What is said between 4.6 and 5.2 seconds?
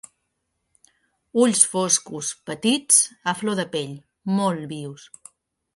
vius.